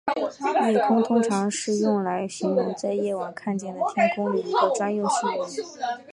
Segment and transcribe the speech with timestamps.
[0.67, 5.61] 夜空通常是用来形容在夜晚看见的天空的一个专用术语。